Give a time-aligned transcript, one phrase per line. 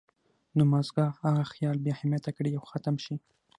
[0.55, 3.15] نو مازغۀ هغه خيال بې اهميته کړي او ختم شي